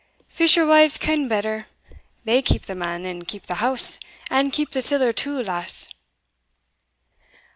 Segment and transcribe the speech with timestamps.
[0.29, 1.67] fisherwives ken better
[2.23, 3.99] they keep the man, and keep the house,
[4.31, 5.93] and keep the siller too, lass."